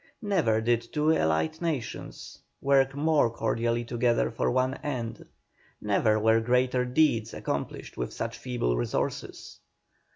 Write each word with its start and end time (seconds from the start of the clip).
Never 0.23 0.61
did 0.61 0.81
two 0.93 1.11
allied 1.15 1.61
nations 1.61 2.39
work 2.59 2.95
more 2.95 3.29
cordially 3.29 3.83
together 3.85 4.31
for 4.31 4.49
one 4.49 4.73
end, 4.83 5.27
never 5.79 6.17
were 6.19 6.39
greater 6.41 6.85
deeds 6.85 7.35
accomplished 7.35 7.97
with 7.97 8.11
such 8.11 8.35
feeble 8.35 8.75
resources. 8.75 9.59